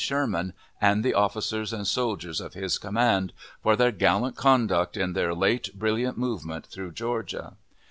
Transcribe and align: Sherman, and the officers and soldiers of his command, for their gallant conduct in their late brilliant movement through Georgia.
Sherman, 0.03 0.53
and 0.81 1.03
the 1.05 1.13
officers 1.13 1.71
and 1.71 1.85
soldiers 1.85 2.41
of 2.41 2.55
his 2.55 2.79
command, 2.79 3.33
for 3.61 3.75
their 3.75 3.91
gallant 3.91 4.35
conduct 4.35 4.97
in 4.97 5.13
their 5.13 5.35
late 5.35 5.77
brilliant 5.77 6.17
movement 6.17 6.65
through 6.65 6.93
Georgia. 6.93 7.53